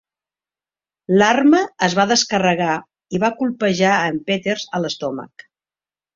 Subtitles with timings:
[1.21, 2.79] L'arma es va descarregar
[3.17, 5.47] i va colpejar a en Peters a l'estómac.